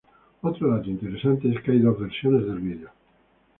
[0.41, 2.89] Otro dato interesante es que hay dos versiones del video.